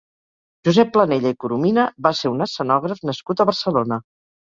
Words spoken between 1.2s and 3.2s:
i Coromina va ser un escenògraf